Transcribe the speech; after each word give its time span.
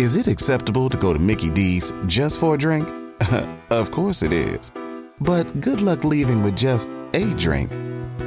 Is 0.00 0.16
it 0.16 0.26
acceptable 0.28 0.88
to 0.88 0.96
go 0.96 1.12
to 1.12 1.18
Mickey 1.18 1.50
D's 1.50 1.92
just 2.06 2.40
for 2.40 2.54
a 2.54 2.58
drink? 2.58 2.88
of 3.70 3.90
course 3.90 4.22
it 4.22 4.32
is. 4.32 4.72
But 5.20 5.60
good 5.60 5.82
luck 5.82 6.04
leaving 6.04 6.42
with 6.42 6.56
just 6.56 6.88
a 7.12 7.26
drink. 7.34 7.70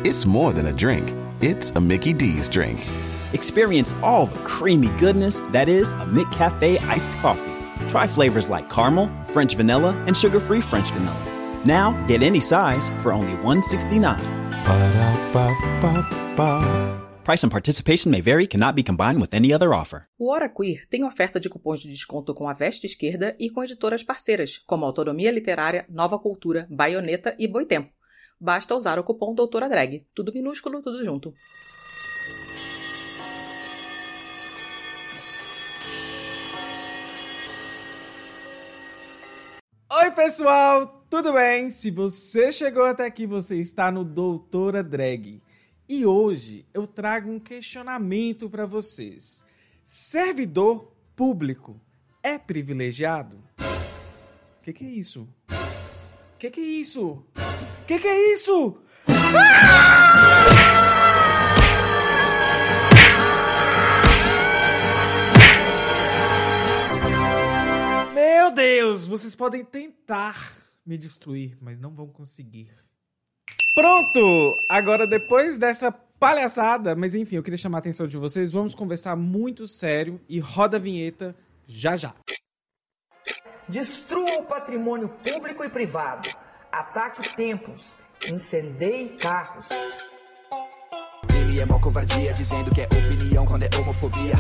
It's 0.06 0.28
more 0.28 0.54
than 0.54 0.68
a 0.68 0.72
drink, 0.72 1.12
it's 1.42 1.72
a 1.72 1.82
Mickey 1.82 2.14
D's 2.14 2.48
drink. 2.48 2.88
Experience 3.34 3.96
all 4.04 4.28
the 4.28 4.38
creamy 4.44 4.90
goodness 5.00 5.42
that 5.50 5.68
is 5.68 5.94
a 5.94 6.06
McCafe 6.06 6.80
iced 6.84 7.14
coffee. 7.18 7.56
Try 7.88 8.06
flavors 8.06 8.52
like 8.52 8.70
caramel, 8.70 9.10
French 9.26 9.56
vanilla, 9.56 9.96
and 10.06 10.16
sugar-free 10.16 10.62
French 10.62 10.92
vanilla. 10.92 11.64
Now, 11.66 11.94
get 12.06 12.22
any 12.22 12.40
size 12.40 12.92
for 13.02 13.12
only 13.12 13.34
$1.69. 13.38 14.20
Ba-da-ba-ba-ba. 14.64 16.14
Price 17.24 17.46
and 17.46 17.50
participation 17.50 18.12
may 18.12 18.20
vary, 18.20 18.46
cannot 18.46 18.76
be 18.76 18.84
combined 18.84 19.22
with 19.22 19.34
any 19.34 19.54
other 19.54 19.74
offer. 19.74 20.10
O 20.20 20.30
Hora 20.30 20.50
Queer 20.50 20.86
tem 20.90 21.06
oferta 21.06 21.40
de 21.40 21.48
cupons 21.48 21.80
de 21.80 21.88
desconto 21.88 22.34
com 22.34 22.50
a 22.50 22.54
Veste 22.54 22.86
Esquerda 22.86 23.34
e 23.40 23.50
com 23.50 23.64
editoras 23.64 24.04
parceiras, 24.04 24.58
como 24.68 24.84
Autonomia 24.84 25.32
Literária, 25.32 25.86
Nova 25.88 26.20
Cultura, 26.20 26.68
Baioneta 26.70 27.34
e 27.40 27.48
Boitempo. 27.48 27.94
Basta 28.38 28.76
usar 28.76 29.00
o 29.00 29.06
cupom 29.06 29.34
Doutora 29.34 29.70
Drag. 29.70 30.06
Tudo 30.14 30.34
minúsculo, 30.34 30.82
tudo 30.82 31.06
junto. 31.06 31.34
Oi, 39.90 40.12
pessoal, 40.12 41.06
tudo 41.10 41.32
bem? 41.32 41.72
Se 41.72 41.90
você 41.90 42.52
chegou 42.52 42.84
até 42.84 43.06
aqui, 43.06 43.26
você 43.26 43.56
está 43.62 43.90
no 43.90 44.04
Doutora 44.04 44.84
Drag. 44.84 45.42
E 45.96 46.08
hoje 46.08 46.66
eu 46.74 46.88
trago 46.88 47.30
um 47.30 47.40
questionamento 47.40 48.50
para 48.50 48.66
vocês. 48.66 49.44
Servidor 49.86 50.92
público 51.16 51.80
é 52.24 52.36
privilegiado? 52.36 53.38
O 53.60 54.64
que, 54.64 54.74
que 54.74 54.86
é 54.86 54.90
isso? 54.90 55.30
O 55.52 56.38
que, 56.40 56.50
que 56.50 56.60
é 56.60 56.64
isso? 56.64 57.10
O 57.12 57.86
que, 57.86 58.00
que 58.00 58.08
é 58.08 58.34
isso? 58.34 58.76
Meu 68.16 68.52
Deus, 68.52 69.06
vocês 69.06 69.36
podem 69.36 69.64
tentar 69.64 70.58
me 70.84 70.98
destruir, 70.98 71.56
mas 71.62 71.80
não 71.80 71.92
vão 71.94 72.08
conseguir. 72.08 72.83
Pronto! 73.76 74.60
Agora, 74.70 75.08
depois 75.08 75.58
dessa 75.58 75.92
palhaçada, 75.92 76.96
mas 76.96 77.16
enfim, 77.16 77.38
eu 77.38 77.44
queria 77.44 77.58
chamar 77.58 77.80
a 77.80 77.80
atenção 77.80 78.08
de 78.08 78.18
vocês, 78.18 78.52
vamos 78.52 78.76
conversar 78.76 79.16
muito 79.16 79.68
sério 79.68 80.22
e 80.30 80.40
roda 80.40 80.78
a 80.78 80.80
vinheta 80.80 81.36
já 81.68 81.96
já. 81.96 82.14
Destrua 83.68 84.40
o 84.40 84.46
patrimônio 84.46 85.10
público 85.10 85.64
e 85.64 85.70
privado. 85.70 86.30
Ataque 86.72 87.36
templos. 87.36 87.84
Incendeie 88.30 89.10
carros. 89.18 89.68
Ele 91.36 91.60
é 91.60 91.66
mó 91.66 91.80
covardia, 91.80 92.34
dizendo 92.34 92.74
que 92.74 92.82
é 92.82 92.86
opinião 92.86 93.46
quando 93.46 93.64
é 93.64 93.70
homofobia. 93.78 94.36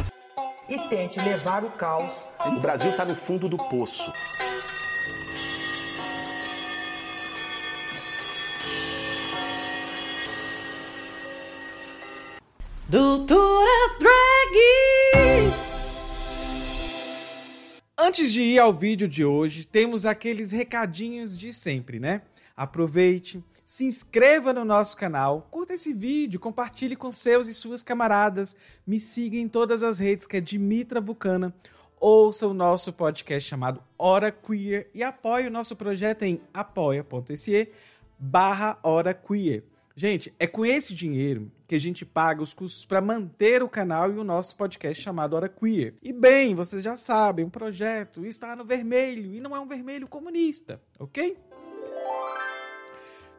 E 0.70 0.78
tente 0.90 1.20
levar 1.20 1.64
o 1.64 1.72
caos. 1.72 2.14
O 2.46 2.60
Brasil 2.60 2.92
está 2.92 3.04
no 3.04 3.16
fundo 3.16 3.50
do 3.50 3.58
poço. 3.58 4.12
Doutora 12.94 13.98
Drag! 13.98 14.56
Antes 17.98 18.32
de 18.32 18.44
ir 18.44 18.60
ao 18.60 18.72
vídeo 18.72 19.08
de 19.08 19.26
hoje, 19.26 19.66
temos 19.66 20.06
aqueles 20.06 20.52
recadinhos 20.52 21.36
de 21.36 21.52
sempre, 21.52 22.00
né? 22.00 22.22
Aproveite, 22.56 23.44
se 23.66 23.86
inscreva 23.86 24.54
no 24.54 24.64
nosso 24.64 24.96
canal, 24.96 25.48
curta 25.50 25.74
esse 25.74 25.92
vídeo, 25.92 26.40
compartilhe 26.40 26.96
com 26.96 27.10
seus 27.10 27.48
e 27.48 27.54
suas 27.56 27.82
camaradas, 27.82 28.56
me 28.86 29.00
siga 29.00 29.38
em 29.38 29.48
todas 29.48 29.82
as 29.82 29.98
redes 29.98 30.28
que 30.28 30.38
é 30.38 30.40
Dimitra 30.40 31.02
Vulcana, 31.02 31.52
ouça 32.00 32.46
o 32.46 32.54
nosso 32.54 32.94
podcast 32.94 33.50
chamado 33.50 33.82
Hora 33.98 34.32
Queer 34.32 34.92
e 34.94 35.02
apoie 35.02 35.48
o 35.48 35.52
nosso 35.52 35.76
projeto 35.76 36.22
em 36.22 36.40
apoia.se 36.54 37.70
barra 38.20 38.78
Hora 38.84 39.16
Queer. 39.16 39.64
Gente, 39.96 40.32
é 40.40 40.46
com 40.46 40.64
esse 40.64 40.94
dinheiro 40.94 41.52
que 41.74 41.78
a 41.78 41.80
gente 41.80 42.06
paga 42.06 42.44
os 42.44 42.54
custos 42.54 42.86
para 42.86 43.02
manter 43.02 43.64
o 43.64 43.68
canal 43.68 44.14
e 44.14 44.20
o 44.20 44.24
nosso 44.24 44.56
podcast 44.56 45.02
chamado 45.02 45.36
Hora 45.36 45.50
Queer. 45.50 45.96
E 46.04 46.14
bem, 46.14 46.54
vocês 46.54 46.84
já 46.84 46.96
sabem, 46.96 47.46
o 47.46 47.50
projeto 47.50 48.24
está 48.24 48.56
no 48.56 48.64
vermelho 48.64 49.34
e 49.34 49.40
não 49.40 49.56
é 49.56 49.60
um 49.60 49.66
vermelho 49.66 50.08
comunista, 50.08 50.80
ok? 51.00 51.36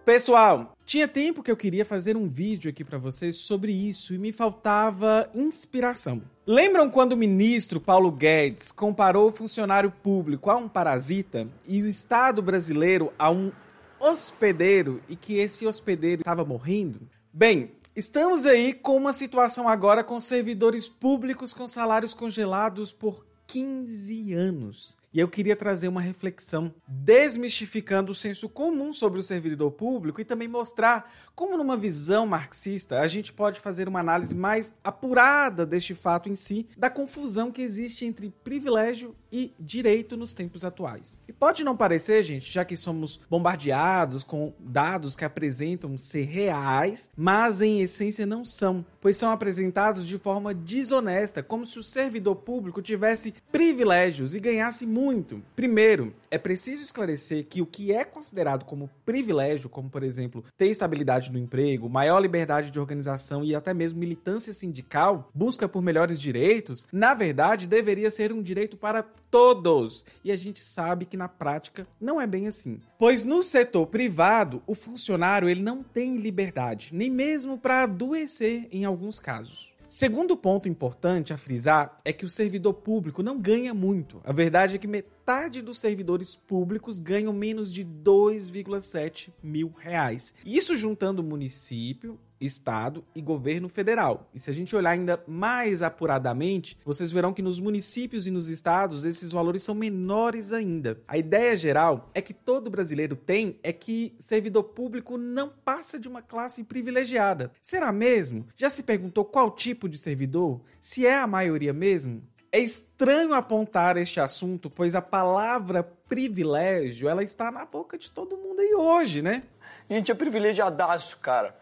Pessoal, 0.04 0.76
tinha 0.84 1.06
tempo 1.06 1.44
que 1.44 1.50
eu 1.50 1.56
queria 1.56 1.84
fazer 1.84 2.16
um 2.16 2.28
vídeo 2.28 2.68
aqui 2.68 2.82
para 2.82 2.98
vocês 2.98 3.36
sobre 3.36 3.70
isso 3.70 4.12
e 4.12 4.18
me 4.18 4.32
faltava 4.32 5.30
inspiração. 5.32 6.20
Lembram 6.44 6.90
quando 6.90 7.12
o 7.12 7.16
ministro 7.16 7.80
Paulo 7.80 8.10
Guedes 8.10 8.72
comparou 8.72 9.28
o 9.28 9.32
funcionário 9.32 9.92
público 10.02 10.50
a 10.50 10.56
um 10.56 10.68
parasita 10.68 11.46
e 11.68 11.80
o 11.80 11.86
Estado 11.86 12.42
brasileiro 12.42 13.12
a 13.16 13.30
um 13.30 13.52
hospedeiro 14.00 15.00
e 15.08 15.14
que 15.14 15.38
esse 15.38 15.64
hospedeiro 15.68 16.22
estava 16.22 16.44
morrendo? 16.44 17.08
Bem, 17.32 17.70
estamos 17.94 18.44
aí 18.46 18.72
com 18.72 18.96
uma 18.96 19.12
situação 19.12 19.68
agora 19.68 20.02
com 20.02 20.20
servidores 20.20 20.88
públicos 20.88 21.52
com 21.52 21.66
salários 21.66 22.14
congelados 22.14 22.92
por 22.92 23.24
15 23.46 24.34
anos. 24.34 24.96
E 25.14 25.20
eu 25.20 25.28
queria 25.28 25.54
trazer 25.54 25.86
uma 25.86 26.00
reflexão 26.00 26.74
desmistificando 26.88 28.10
o 28.10 28.14
senso 28.16 28.48
comum 28.48 28.92
sobre 28.92 29.20
o 29.20 29.22
servidor 29.22 29.70
público 29.70 30.20
e 30.20 30.24
também 30.24 30.48
mostrar 30.48 31.08
como, 31.36 31.56
numa 31.56 31.76
visão 31.76 32.26
marxista, 32.26 32.98
a 32.98 33.06
gente 33.06 33.32
pode 33.32 33.60
fazer 33.60 33.86
uma 33.86 34.00
análise 34.00 34.34
mais 34.34 34.74
apurada 34.82 35.64
deste 35.64 35.94
fato 35.94 36.28
em 36.28 36.34
si, 36.34 36.66
da 36.76 36.90
confusão 36.90 37.52
que 37.52 37.62
existe 37.62 38.04
entre 38.04 38.34
privilégio 38.42 39.14
e 39.34 39.52
direito 39.58 40.16
nos 40.16 40.32
tempos 40.32 40.64
atuais. 40.64 41.18
E 41.26 41.32
pode 41.32 41.64
não 41.64 41.76
parecer, 41.76 42.22
gente, 42.22 42.52
já 42.52 42.64
que 42.64 42.76
somos 42.76 43.18
bombardeados 43.28 44.22
com 44.22 44.52
dados 44.60 45.16
que 45.16 45.24
apresentam 45.24 45.98
ser 45.98 46.22
reais, 46.22 47.10
mas 47.16 47.60
em 47.60 47.80
essência 47.80 48.24
não 48.24 48.44
são, 48.44 48.86
pois 49.00 49.16
são 49.16 49.32
apresentados 49.32 50.06
de 50.06 50.18
forma 50.18 50.54
desonesta, 50.54 51.42
como 51.42 51.66
se 51.66 51.80
o 51.80 51.82
servidor 51.82 52.36
público 52.36 52.80
tivesse 52.80 53.34
privilégios 53.50 54.36
e 54.36 54.38
ganhasse 54.38 54.86
muito. 54.86 55.42
Primeiro, 55.56 56.14
é 56.34 56.38
preciso 56.38 56.82
esclarecer 56.82 57.46
que 57.46 57.62
o 57.62 57.66
que 57.66 57.92
é 57.92 58.04
considerado 58.04 58.64
como 58.64 58.90
privilégio, 59.06 59.68
como 59.68 59.88
por 59.88 60.02
exemplo 60.02 60.44
ter 60.58 60.66
estabilidade 60.66 61.30
no 61.30 61.38
emprego, 61.38 61.88
maior 61.88 62.18
liberdade 62.18 62.72
de 62.72 62.80
organização 62.80 63.44
e 63.44 63.54
até 63.54 63.72
mesmo 63.72 64.00
militância 64.00 64.52
sindical, 64.52 65.30
busca 65.32 65.68
por 65.68 65.80
melhores 65.80 66.20
direitos, 66.20 66.88
na 66.92 67.14
verdade 67.14 67.68
deveria 67.68 68.10
ser 68.10 68.32
um 68.32 68.42
direito 68.42 68.76
para 68.76 69.04
todos. 69.30 70.04
E 70.24 70.32
a 70.32 70.36
gente 70.36 70.58
sabe 70.58 71.04
que 71.04 71.16
na 71.16 71.28
prática 71.28 71.86
não 72.00 72.20
é 72.20 72.26
bem 72.26 72.48
assim. 72.48 72.80
Pois 72.98 73.22
no 73.22 73.40
setor 73.40 73.86
privado, 73.86 74.60
o 74.66 74.74
funcionário 74.74 75.48
ele 75.48 75.62
não 75.62 75.84
tem 75.84 76.16
liberdade, 76.16 76.90
nem 76.92 77.10
mesmo 77.10 77.56
para 77.56 77.84
adoecer 77.84 78.66
em 78.72 78.84
alguns 78.84 79.20
casos. 79.20 79.73
Segundo 79.86 80.36
ponto 80.36 80.68
importante 80.68 81.32
a 81.32 81.36
frisar 81.36 82.00
é 82.04 82.12
que 82.12 82.24
o 82.24 82.28
servidor 82.28 82.74
público 82.74 83.22
não 83.22 83.38
ganha 83.38 83.74
muito. 83.74 84.20
A 84.24 84.32
verdade 84.32 84.76
é 84.76 84.78
que 84.78 84.86
metade 84.86 85.60
dos 85.60 85.78
servidores 85.78 86.34
públicos 86.34 87.00
ganham 87.00 87.32
menos 87.32 87.72
de 87.72 87.84
2,7 87.84 89.30
mil 89.42 89.74
reais. 89.78 90.32
Isso 90.44 90.74
juntando 90.74 91.22
município, 91.22 92.18
estado 92.44 93.04
e 93.14 93.20
governo 93.20 93.68
federal. 93.68 94.28
E 94.34 94.40
se 94.40 94.50
a 94.50 94.52
gente 94.52 94.74
olhar 94.74 94.90
ainda 94.90 95.22
mais 95.26 95.82
apuradamente, 95.82 96.78
vocês 96.84 97.10
verão 97.10 97.32
que 97.32 97.42
nos 97.42 97.60
municípios 97.60 98.26
e 98.26 98.30
nos 98.30 98.48
estados 98.48 99.04
esses 99.04 99.32
valores 99.32 99.62
são 99.62 99.74
menores 99.74 100.52
ainda. 100.52 101.00
A 101.06 101.18
ideia 101.18 101.56
geral 101.56 102.10
é 102.14 102.20
que 102.20 102.34
todo 102.34 102.70
brasileiro 102.70 103.16
tem 103.16 103.58
é 103.62 103.72
que 103.72 104.14
servidor 104.18 104.64
público 104.64 105.16
não 105.16 105.48
passa 105.48 105.98
de 105.98 106.08
uma 106.08 106.22
classe 106.22 106.64
privilegiada. 106.64 107.52
Será 107.60 107.92
mesmo? 107.92 108.46
Já 108.56 108.70
se 108.70 108.82
perguntou 108.82 109.24
qual 109.24 109.50
tipo 109.50 109.88
de 109.88 109.98
servidor? 109.98 110.60
Se 110.80 111.06
é 111.06 111.18
a 111.18 111.26
maioria 111.26 111.72
mesmo? 111.72 112.22
É 112.52 112.60
estranho 112.60 113.34
apontar 113.34 113.96
este 113.96 114.20
assunto, 114.20 114.70
pois 114.70 114.94
a 114.94 115.02
palavra 115.02 115.82
privilégio 115.82 117.08
ela 117.08 117.24
está 117.24 117.50
na 117.50 117.64
boca 117.64 117.98
de 117.98 118.10
todo 118.10 118.36
mundo 118.36 118.60
aí 118.60 118.74
hoje, 118.74 119.22
né? 119.22 119.42
A 119.90 119.94
gente 119.94 120.12
é 120.12 120.14
privilegiadaço, 120.14 121.18
cara. 121.18 121.56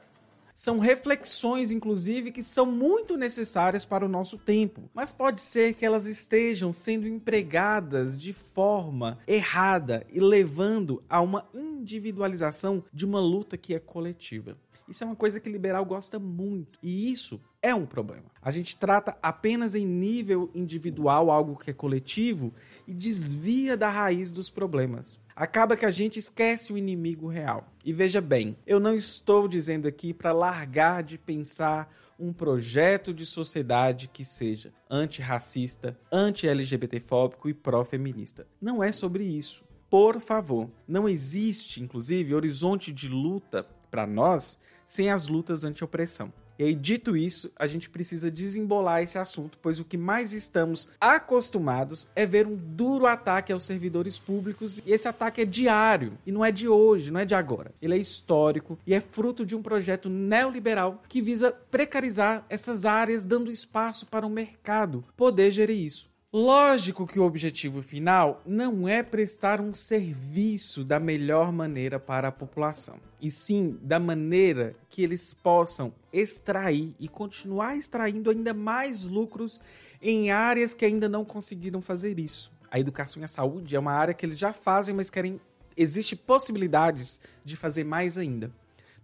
São 0.62 0.78
reflexões, 0.78 1.72
inclusive, 1.72 2.30
que 2.30 2.40
são 2.40 2.64
muito 2.64 3.16
necessárias 3.16 3.84
para 3.84 4.06
o 4.06 4.08
nosso 4.08 4.38
tempo, 4.38 4.88
mas 4.94 5.10
pode 5.10 5.40
ser 5.40 5.74
que 5.74 5.84
elas 5.84 6.06
estejam 6.06 6.72
sendo 6.72 7.08
empregadas 7.08 8.16
de 8.16 8.32
forma 8.32 9.18
errada 9.26 10.06
e 10.08 10.20
levando 10.20 11.02
a 11.10 11.20
uma 11.20 11.48
individualização 11.52 12.84
de 12.92 13.04
uma 13.04 13.18
luta 13.18 13.58
que 13.58 13.74
é 13.74 13.80
coletiva. 13.80 14.56
Isso 14.88 15.02
é 15.02 15.06
uma 15.08 15.16
coisa 15.16 15.40
que 15.40 15.50
liberal 15.50 15.84
gosta 15.84 16.20
muito, 16.20 16.78
e 16.80 17.10
isso 17.10 17.40
é 17.62 17.72
um 17.72 17.86
problema. 17.86 18.24
A 18.42 18.50
gente 18.50 18.76
trata 18.76 19.16
apenas 19.22 19.76
em 19.76 19.86
nível 19.86 20.50
individual 20.52 21.30
algo 21.30 21.56
que 21.56 21.70
é 21.70 21.72
coletivo 21.72 22.52
e 22.88 22.92
desvia 22.92 23.76
da 23.76 23.88
raiz 23.88 24.32
dos 24.32 24.50
problemas. 24.50 25.20
Acaba 25.34 25.76
que 25.76 25.86
a 25.86 25.90
gente 25.90 26.18
esquece 26.18 26.72
o 26.72 26.76
inimigo 26.76 27.28
real. 27.28 27.72
E 27.84 27.92
veja 27.92 28.20
bem, 28.20 28.56
eu 28.66 28.80
não 28.80 28.96
estou 28.96 29.46
dizendo 29.46 29.86
aqui 29.86 30.12
para 30.12 30.32
largar 30.32 31.04
de 31.04 31.16
pensar 31.16 31.94
um 32.18 32.32
projeto 32.32 33.14
de 33.14 33.24
sociedade 33.24 34.08
que 34.08 34.24
seja 34.24 34.72
antirracista, 34.90 35.96
anti-LGBTfóbico 36.10 37.48
e 37.48 37.54
pró-feminista. 37.54 38.46
Não 38.60 38.82
é 38.82 38.90
sobre 38.90 39.24
isso. 39.24 39.64
Por 39.88 40.20
favor, 40.20 40.70
não 40.86 41.08
existe, 41.08 41.82
inclusive, 41.82 42.34
horizonte 42.34 42.92
de 42.92 43.08
luta 43.08 43.66
para 43.90 44.06
nós 44.06 44.58
sem 44.84 45.10
as 45.10 45.26
lutas 45.26 45.64
anti-opressão. 45.64 46.32
E 46.58 46.64
aí, 46.64 46.74
dito 46.74 47.16
isso, 47.16 47.50
a 47.56 47.66
gente 47.66 47.88
precisa 47.88 48.30
desembolar 48.30 49.02
esse 49.02 49.18
assunto, 49.18 49.58
pois 49.60 49.80
o 49.80 49.84
que 49.84 49.96
mais 49.96 50.32
estamos 50.32 50.88
acostumados 51.00 52.06
é 52.14 52.26
ver 52.26 52.46
um 52.46 52.56
duro 52.56 53.06
ataque 53.06 53.52
aos 53.52 53.64
servidores 53.64 54.18
públicos, 54.18 54.82
e 54.84 54.92
esse 54.92 55.08
ataque 55.08 55.40
é 55.40 55.44
diário, 55.44 56.18
e 56.26 56.32
não 56.32 56.44
é 56.44 56.52
de 56.52 56.68
hoje, 56.68 57.10
não 57.10 57.20
é 57.20 57.24
de 57.24 57.34
agora. 57.34 57.72
Ele 57.80 57.94
é 57.94 57.98
histórico 57.98 58.78
e 58.86 58.94
é 58.94 59.00
fruto 59.00 59.44
de 59.44 59.56
um 59.56 59.62
projeto 59.62 60.08
neoliberal 60.08 61.02
que 61.08 61.22
visa 61.22 61.52
precarizar 61.70 62.44
essas 62.48 62.84
áreas, 62.84 63.24
dando 63.24 63.50
espaço 63.50 64.06
para 64.06 64.26
o 64.26 64.30
mercado 64.30 65.04
poder 65.16 65.50
gerir 65.50 65.84
isso. 65.84 66.11
Lógico 66.34 67.06
que 67.06 67.20
o 67.20 67.24
objetivo 67.24 67.82
final 67.82 68.40
não 68.46 68.88
é 68.88 69.02
prestar 69.02 69.60
um 69.60 69.74
serviço 69.74 70.82
da 70.82 70.98
melhor 70.98 71.52
maneira 71.52 72.00
para 72.00 72.28
a 72.28 72.32
população, 72.32 72.98
e 73.20 73.30
sim 73.30 73.78
da 73.82 74.00
maneira 74.00 74.74
que 74.88 75.02
eles 75.02 75.34
possam 75.34 75.92
extrair 76.10 76.94
e 76.98 77.06
continuar 77.06 77.76
extraindo 77.76 78.30
ainda 78.30 78.54
mais 78.54 79.04
lucros 79.04 79.60
em 80.00 80.30
áreas 80.30 80.72
que 80.72 80.86
ainda 80.86 81.06
não 81.06 81.22
conseguiram 81.22 81.82
fazer 81.82 82.18
isso. 82.18 82.50
A 82.70 82.80
educação 82.80 83.20
e 83.20 83.26
a 83.26 83.28
saúde 83.28 83.76
é 83.76 83.78
uma 83.78 83.92
área 83.92 84.14
que 84.14 84.24
eles 84.24 84.38
já 84.38 84.54
fazem, 84.54 84.94
mas 84.94 85.10
querem 85.10 85.38
existe 85.76 86.16
possibilidades 86.16 87.20
de 87.44 87.56
fazer 87.56 87.84
mais 87.84 88.16
ainda. 88.16 88.50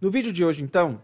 No 0.00 0.10
vídeo 0.10 0.32
de 0.32 0.42
hoje, 0.42 0.62
então, 0.62 0.98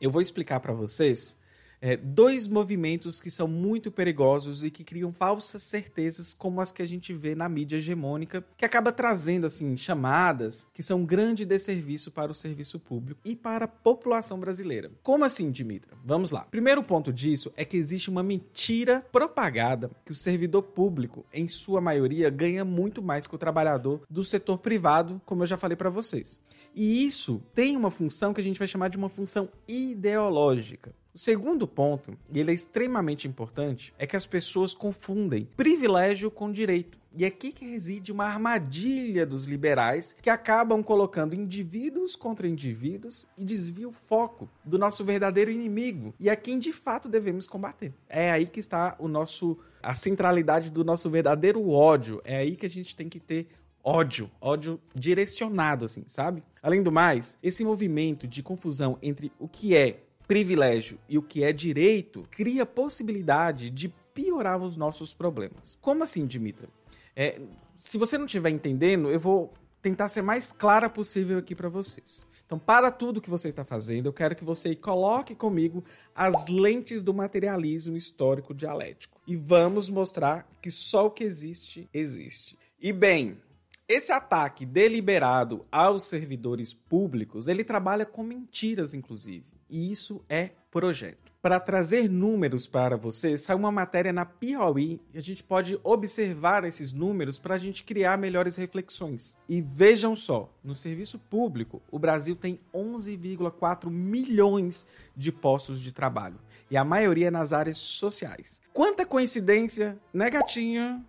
eu 0.00 0.08
vou 0.08 0.22
explicar 0.22 0.60
para 0.60 0.72
vocês 0.72 1.36
é, 1.80 1.96
dois 1.96 2.48
movimentos 2.48 3.20
que 3.20 3.30
são 3.30 3.46
muito 3.46 3.90
perigosos 3.90 4.64
e 4.64 4.70
que 4.70 4.84
criam 4.84 5.12
falsas 5.12 5.62
certezas, 5.62 6.34
como 6.34 6.60
as 6.60 6.72
que 6.72 6.82
a 6.82 6.86
gente 6.86 7.12
vê 7.12 7.34
na 7.34 7.48
mídia 7.48 7.76
hegemônica, 7.76 8.44
que 8.56 8.64
acaba 8.64 8.92
trazendo 8.92 9.46
assim 9.46 9.76
chamadas 9.76 10.66
que 10.74 10.82
são 10.82 11.00
um 11.00 11.06
grande 11.06 11.44
desserviço 11.44 12.10
para 12.10 12.32
o 12.32 12.34
serviço 12.34 12.78
público 12.78 13.20
e 13.24 13.34
para 13.36 13.64
a 13.64 13.68
população 13.68 14.38
brasileira. 14.38 14.90
Como 15.02 15.24
assim, 15.24 15.50
Dimitra? 15.50 15.96
Vamos 16.04 16.30
lá. 16.30 16.42
Primeiro 16.50 16.82
ponto 16.82 17.12
disso 17.12 17.52
é 17.56 17.64
que 17.64 17.76
existe 17.76 18.10
uma 18.10 18.22
mentira 18.22 19.04
propagada 19.12 19.90
que 20.04 20.12
o 20.12 20.16
servidor 20.16 20.62
público, 20.62 21.24
em 21.32 21.48
sua 21.48 21.80
maioria, 21.80 22.30
ganha 22.30 22.64
muito 22.64 23.02
mais 23.02 23.26
que 23.26 23.34
o 23.34 23.38
trabalhador 23.38 24.02
do 24.08 24.24
setor 24.24 24.58
privado, 24.58 25.20
como 25.24 25.42
eu 25.42 25.46
já 25.46 25.56
falei 25.56 25.76
para 25.76 25.90
vocês. 25.90 26.40
E 26.74 27.04
isso 27.04 27.42
tem 27.54 27.76
uma 27.76 27.90
função 27.90 28.32
que 28.32 28.40
a 28.40 28.44
gente 28.44 28.58
vai 28.58 28.68
chamar 28.68 28.88
de 28.88 28.96
uma 28.96 29.08
função 29.08 29.48
ideológica. 29.66 30.94
O 31.18 31.20
segundo 31.20 31.66
ponto, 31.66 32.16
e 32.30 32.38
ele 32.38 32.52
é 32.52 32.54
extremamente 32.54 33.26
importante, 33.26 33.92
é 33.98 34.06
que 34.06 34.14
as 34.14 34.24
pessoas 34.24 34.72
confundem 34.72 35.48
privilégio 35.56 36.30
com 36.30 36.48
direito. 36.48 36.96
E 37.12 37.24
é 37.24 37.26
aqui 37.26 37.50
que 37.50 37.64
reside 37.64 38.12
uma 38.12 38.24
armadilha 38.24 39.26
dos 39.26 39.44
liberais 39.44 40.14
que 40.22 40.30
acabam 40.30 40.80
colocando 40.80 41.34
indivíduos 41.34 42.14
contra 42.14 42.46
indivíduos 42.46 43.26
e 43.36 43.44
desvia 43.44 43.88
o 43.88 43.92
foco 43.92 44.48
do 44.64 44.78
nosso 44.78 45.04
verdadeiro 45.04 45.50
inimigo 45.50 46.14
e 46.20 46.30
a 46.30 46.36
quem 46.36 46.56
de 46.56 46.72
fato 46.72 47.08
devemos 47.08 47.48
combater. 47.48 47.92
É 48.08 48.30
aí 48.30 48.46
que 48.46 48.60
está 48.60 48.94
o 48.96 49.08
nosso 49.08 49.58
a 49.82 49.96
centralidade 49.96 50.70
do 50.70 50.84
nosso 50.84 51.10
verdadeiro 51.10 51.68
ódio. 51.68 52.22
É 52.22 52.36
aí 52.36 52.54
que 52.54 52.66
a 52.66 52.70
gente 52.70 52.94
tem 52.94 53.08
que 53.08 53.18
ter 53.18 53.48
ódio, 53.82 54.30
ódio 54.40 54.80
direcionado 54.94 55.84
assim, 55.84 56.04
sabe? 56.06 56.44
Além 56.62 56.80
do 56.80 56.92
mais, 56.92 57.36
esse 57.42 57.64
movimento 57.64 58.28
de 58.28 58.40
confusão 58.40 58.96
entre 59.02 59.32
o 59.36 59.48
que 59.48 59.74
é 59.74 60.04
privilégio 60.28 60.98
e 61.08 61.16
o 61.16 61.22
que 61.22 61.42
é 61.42 61.52
direito 61.52 62.22
cria 62.30 62.66
possibilidade 62.66 63.70
de 63.70 63.88
piorar 64.12 64.62
os 64.62 64.76
nossos 64.76 65.14
problemas. 65.14 65.78
Como 65.80 66.04
assim, 66.04 66.26
Dimitra? 66.26 66.68
É, 67.16 67.40
se 67.78 67.96
você 67.96 68.18
não 68.18 68.26
estiver 68.26 68.50
entendendo, 68.50 69.10
eu 69.10 69.18
vou 69.18 69.50
tentar 69.80 70.08
ser 70.08 70.22
mais 70.22 70.52
clara 70.52 70.90
possível 70.90 71.38
aqui 71.38 71.54
para 71.54 71.68
vocês. 71.68 72.26
Então, 72.44 72.58
para 72.58 72.90
tudo 72.90 73.20
que 73.20 73.30
você 73.30 73.48
está 73.48 73.64
fazendo, 73.64 74.06
eu 74.06 74.12
quero 74.12 74.34
que 74.34 74.44
você 74.44 74.74
coloque 74.74 75.34
comigo 75.34 75.84
as 76.14 76.48
lentes 76.48 77.02
do 77.02 77.12
materialismo 77.12 77.96
histórico 77.96 78.54
dialético. 78.54 79.20
E 79.26 79.36
vamos 79.36 79.88
mostrar 79.88 80.48
que 80.60 80.70
só 80.70 81.06
o 81.06 81.10
que 81.10 81.24
existe, 81.24 81.88
existe. 81.92 82.58
E 82.80 82.92
bem, 82.92 83.38
esse 83.86 84.12
ataque 84.12 84.64
deliberado 84.64 85.64
aos 85.70 86.04
servidores 86.04 86.72
públicos, 86.72 87.48
ele 87.48 87.64
trabalha 87.64 88.06
com 88.06 88.22
mentiras, 88.22 88.94
inclusive. 88.94 89.57
E 89.70 89.90
isso 89.90 90.24
é 90.28 90.50
projeto. 90.70 91.28
Para 91.40 91.60
trazer 91.60 92.10
números 92.10 92.66
para 92.66 92.96
você, 92.96 93.38
saiu 93.38 93.58
uma 93.58 93.70
matéria 93.70 94.12
na 94.12 94.26
Piauí 94.26 95.00
e 95.14 95.18
a 95.18 95.22
gente 95.22 95.42
pode 95.42 95.78
observar 95.84 96.64
esses 96.64 96.92
números 96.92 97.38
para 97.38 97.54
a 97.54 97.58
gente 97.58 97.84
criar 97.84 98.18
melhores 98.18 98.56
reflexões. 98.56 99.36
E 99.48 99.60
vejam 99.60 100.16
só, 100.16 100.52
no 100.64 100.74
serviço 100.74 101.16
público, 101.16 101.80
o 101.92 101.98
Brasil 101.98 102.34
tem 102.34 102.58
11,4 102.74 103.88
milhões 103.88 104.84
de 105.16 105.30
postos 105.30 105.80
de 105.80 105.92
trabalho 105.92 106.40
e 106.68 106.76
a 106.76 106.84
maioria 106.84 107.30
nas 107.30 107.52
áreas 107.52 107.78
sociais. 107.78 108.60
Quanta 108.72 109.06
coincidência, 109.06 109.96
né, 110.12 110.28
gatinha? 110.28 111.04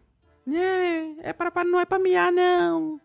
É, 0.47 1.29
é 1.29 1.33
para 1.33 1.63
não 1.63 1.79
é 1.79 1.85
para 1.85 1.99
miar 1.99 2.31
não. 2.31 3.01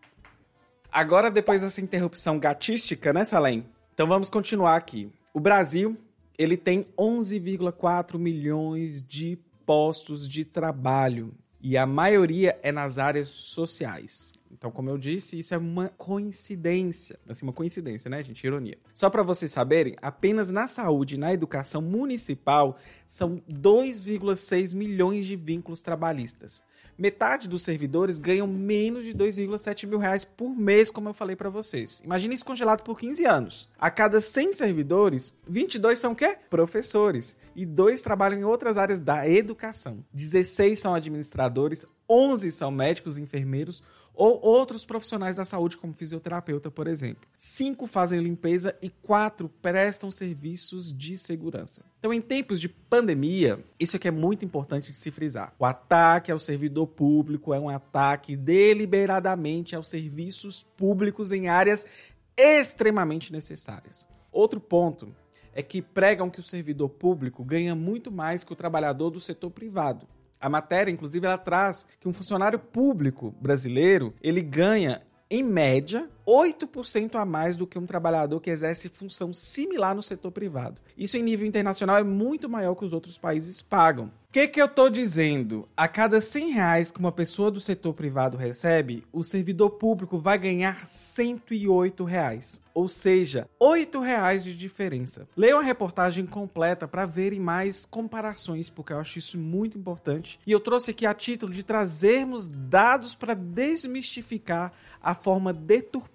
Agora 0.91 1.29
depois 1.29 1.61
dessa 1.61 1.81
interrupção 1.81 2.39
gatística, 2.39 3.11
né, 3.11 3.25
Salem? 3.25 3.65
Então 3.93 4.07
vamos 4.07 4.29
continuar 4.29 4.75
aqui. 4.75 5.11
O 5.35 5.39
Brasil, 5.41 5.97
ele 6.37 6.55
tem 6.55 6.85
11,4 6.97 8.17
milhões 8.17 9.03
de 9.03 9.37
postos 9.65 10.29
de 10.29 10.45
trabalho 10.45 11.33
e 11.59 11.77
a 11.77 11.85
maioria 11.85 12.57
é 12.63 12.71
nas 12.71 12.97
áreas 12.97 13.27
sociais. 13.27 14.31
Então, 14.49 14.71
como 14.71 14.89
eu 14.89 14.97
disse, 14.97 15.37
isso 15.37 15.53
é 15.53 15.57
uma 15.57 15.89
coincidência, 15.89 17.19
assim, 17.27 17.45
uma 17.45 17.51
coincidência, 17.51 18.09
né, 18.09 18.23
gente? 18.23 18.47
Ironia. 18.47 18.77
Só 18.93 19.09
para 19.09 19.23
vocês 19.23 19.51
saberem, 19.51 19.97
apenas 20.01 20.49
na 20.51 20.67
saúde 20.67 21.15
e 21.15 21.17
na 21.17 21.33
educação 21.33 21.81
municipal 21.81 22.77
são 23.05 23.41
2,6 23.53 24.73
milhões 24.73 25.25
de 25.25 25.35
vínculos 25.35 25.81
trabalhistas 25.81 26.63
metade 26.97 27.47
dos 27.47 27.63
servidores 27.63 28.19
ganham 28.19 28.47
menos 28.47 29.03
de 29.03 29.13
2,7 29.13 29.87
mil 29.87 29.99
reais 29.99 30.25
por 30.25 30.55
mês, 30.55 30.89
como 30.89 31.09
eu 31.09 31.13
falei 31.13 31.35
para 31.35 31.49
vocês. 31.49 32.01
Imagina 32.03 32.33
isso 32.33 32.45
congelado 32.45 32.83
por 32.83 32.99
15 32.99 33.25
anos. 33.25 33.69
A 33.77 33.91
cada 33.91 34.21
100 34.21 34.53
servidores, 34.53 35.33
22 35.47 35.99
são 35.99 36.15
quê? 36.15 36.37
Professores. 36.49 37.35
E 37.55 37.65
dois 37.65 38.01
trabalham 38.01 38.39
em 38.39 38.43
outras 38.43 38.77
áreas 38.77 38.99
da 38.99 39.27
educação. 39.27 40.03
16 40.13 40.79
são 40.79 40.93
administradores, 40.93 41.85
11 42.09 42.51
são 42.51 42.71
médicos 42.71 43.17
e 43.17 43.21
enfermeiros, 43.21 43.83
ou 44.15 44.39
outros 44.41 44.85
profissionais 44.85 45.35
da 45.35 45.43
saúde, 45.43 45.77
como 45.77 45.93
fisioterapeuta, 45.93 46.71
por 46.71 46.87
exemplo. 46.87 47.27
Cinco 47.37 47.85
fazem 47.85 48.21
limpeza 48.21 48.75
e 48.81 48.89
quatro 48.89 49.49
prestam 49.61 50.09
serviços 50.09 50.93
de 50.93 51.17
segurança. 51.17 51.83
Então, 51.99 52.13
em 52.13 52.21
tempos 52.21 52.61
de 52.61 52.69
pandemia, 52.69 53.63
isso 53.79 53.97
aqui 53.97 54.07
é 54.07 54.11
muito 54.11 54.45
importante 54.45 54.91
de 54.91 54.97
se 54.97 55.11
frisar. 55.11 55.53
O 55.59 55.65
ataque 55.65 56.31
ao 56.31 56.39
servidor 56.39 56.87
público 56.87 57.53
é 57.53 57.59
um 57.59 57.69
ataque 57.69 58.35
deliberadamente 58.35 59.75
aos 59.75 59.89
serviços 59.89 60.63
públicos 60.63 61.31
em 61.31 61.49
áreas 61.49 61.85
extremamente 62.37 63.31
necessárias. 63.31 64.07
Outro 64.31 64.59
ponto 64.59 65.13
é 65.53 65.63
que 65.63 65.81
pregam 65.81 66.29
que 66.29 66.39
o 66.39 66.43
servidor 66.43 66.89
público 66.89 67.43
ganha 67.43 67.73
muito 67.73 68.11
mais 68.11 68.43
que 68.43 68.51
o 68.51 68.55
trabalhador 68.57 69.09
do 69.09 69.21
setor 69.21 69.49
privado. 69.49 70.05
A 70.39 70.49
matéria, 70.49 70.91
inclusive, 70.91 71.25
ela 71.25 71.37
traz 71.37 71.85
que 71.99 72.07
um 72.07 72.13
funcionário 72.13 72.59
público 72.59 73.33
brasileiro, 73.41 74.13
ele 74.21 74.41
ganha 74.41 75.01
em 75.29 75.43
média, 75.43 76.09
8% 76.27 77.15
a 77.15 77.25
mais 77.25 77.55
do 77.55 77.67
que 77.67 77.77
um 77.77 77.85
trabalhador 77.85 78.39
que 78.39 78.49
exerce 78.49 78.89
função 78.89 79.33
similar 79.33 79.95
no 79.95 80.03
setor 80.03 80.31
privado. 80.31 80.81
Isso 80.97 81.17
em 81.17 81.23
nível 81.23 81.47
internacional 81.47 81.97
é 81.97 82.03
muito 82.03 82.49
maior 82.49 82.75
que 82.75 82.85
os 82.85 82.93
outros 82.93 83.17
países 83.17 83.61
pagam 83.61 84.11
que, 84.35 84.49
que 84.49 84.61
eu 84.61 84.65
estou 84.65 84.89
dizendo? 84.89 85.65
A 85.77 85.87
cada 85.87 86.19
100 86.19 86.49
reais 86.49 86.91
que 86.91 86.99
uma 86.99 87.13
pessoa 87.13 87.49
do 87.49 87.61
setor 87.61 87.93
privado 87.93 88.35
recebe, 88.35 89.01
o 89.13 89.23
servidor 89.23 89.69
público 89.69 90.17
vai 90.17 90.37
ganhar 90.37 90.85
108 90.89 92.03
reais. 92.03 92.61
Ou 92.73 92.89
seja, 92.89 93.47
8 93.57 93.97
reais 94.01 94.43
de 94.43 94.53
diferença. 94.53 95.25
Leia 95.37 95.55
a 95.55 95.61
reportagem 95.61 96.25
completa 96.25 96.85
para 96.85 97.05
verem 97.05 97.39
mais 97.39 97.85
comparações, 97.85 98.69
porque 98.69 98.91
eu 98.91 98.99
acho 98.99 99.19
isso 99.19 99.37
muito 99.37 99.77
importante. 99.77 100.37
E 100.45 100.51
eu 100.51 100.59
trouxe 100.59 100.91
aqui 100.91 101.05
a 101.05 101.13
título 101.13 101.53
de 101.53 101.63
trazermos 101.63 102.45
dados 102.45 103.15
para 103.15 103.33
desmistificar 103.33 104.73
a 105.01 105.15
forma 105.15 105.53
deturpada 105.53 106.14